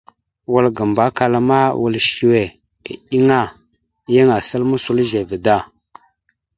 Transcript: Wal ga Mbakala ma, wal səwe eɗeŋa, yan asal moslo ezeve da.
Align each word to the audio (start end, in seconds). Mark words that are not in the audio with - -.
Wal 0.53 0.65
ga 0.75 0.83
Mbakala 0.89 1.39
ma, 1.49 1.59
wal 1.81 1.95
səwe 2.11 2.41
eɗeŋa, 2.93 3.41
yan 4.13 4.29
asal 4.37 4.63
moslo 4.69 4.99
ezeve 5.03 5.37
da. 5.45 5.57